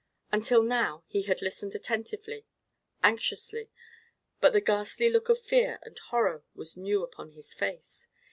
[0.31, 2.47] Until now he had listened attentively,
[3.03, 3.69] anxiously;
[4.39, 8.07] but the ghastly look of fear and horror was new upon his face.